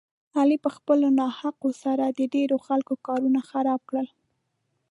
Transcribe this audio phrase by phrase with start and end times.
[0.39, 4.07] علي په خپلو ناحقو سره د ډېرو خلکو کارونه خراب کړل.